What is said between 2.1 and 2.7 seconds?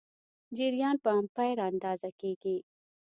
کېږي.